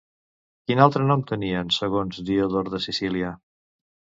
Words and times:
Quin 0.71 0.79
altre 0.85 1.03
nom 1.11 1.23
tenien 1.31 1.69
segons 1.77 2.23
Diodor 2.31 2.73
de 2.77 2.81
Sicília? 2.89 3.37